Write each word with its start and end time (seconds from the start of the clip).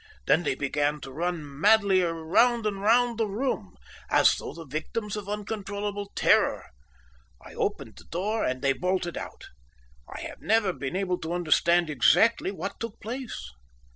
Then 0.25 0.41
they 0.41 0.55
began 0.55 0.99
to 1.01 1.11
run 1.11 1.61
madly 1.61 2.01
round 2.01 2.65
and 2.65 2.81
round 2.81 3.19
the 3.19 3.27
room, 3.27 3.75
as 4.09 4.33
though 4.33 4.51
the 4.51 4.65
victims 4.65 5.15
of 5.15 5.29
uncontrollable 5.29 6.11
terror. 6.15 6.65
I 7.39 7.53
opened 7.53 7.97
the 7.97 8.05
door, 8.05 8.43
and 8.43 8.63
they 8.63 8.73
bolted 8.73 9.15
out. 9.15 9.49
I 10.11 10.21
have 10.21 10.41
never 10.41 10.73
been 10.73 10.95
able 10.95 11.19
to 11.19 11.33
understand 11.33 11.87
exactly 11.87 12.51
what 12.51 12.79
took 12.79 12.99
place." 12.99 13.51